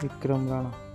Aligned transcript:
¡Qué 0.00 0.08
crom, 0.20 0.46
gano! 0.46 0.87